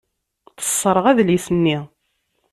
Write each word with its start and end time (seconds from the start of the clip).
Tesserɣ 0.57 1.05
adlis-nni. 1.11 1.77